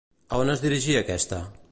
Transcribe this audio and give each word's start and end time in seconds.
A 0.29 0.39
on 0.43 0.53
es 0.53 0.63
dirigia 0.63 1.03
aquesta? 1.05 1.43